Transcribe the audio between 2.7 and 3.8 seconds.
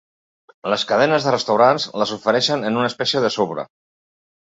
en una espècie de sobre.